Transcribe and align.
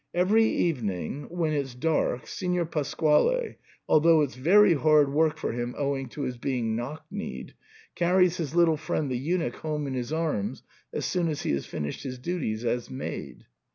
Every 0.15 0.45
evening 0.45 1.27
when 1.29 1.53
it's 1.53 1.75
dark 1.75 2.25
Signor 2.25 2.65
Pasquale, 2.65 3.57
although 3.87 4.21
it's 4.23 4.33
very 4.33 4.73
hard 4.73 5.13
work 5.13 5.37
for 5.37 5.51
him 5.51 5.75
owing 5.77 6.09
to 6.09 6.23
his 6.23 6.37
being 6.39 6.75
knock 6.75 7.05
kneed, 7.11 7.53
carries 7.93 8.37
his 8.37 8.55
little 8.55 8.77
friend 8.77 9.11
the 9.11 9.15
eunuch 9.19 9.57
home 9.57 9.85
in 9.85 9.93
his 9.93 10.11
arms, 10.11 10.63
as 10.91 11.05
soon 11.05 11.27
as 11.27 11.43
he 11.43 11.51
has 11.51 11.67
finished 11.67 12.01
his 12.01 12.17
duties 12.17 12.65
as 12.65 12.89
maid. 12.89 13.45